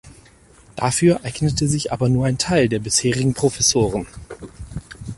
Dafür 0.77 1.23
eignete 1.23 1.67
sich 1.67 1.91
aber 1.93 2.09
nur 2.09 2.25
ein 2.25 2.39
Teil 2.39 2.67
der 2.67 2.79
bisherigen 2.79 3.35
Professoren. 3.35 4.07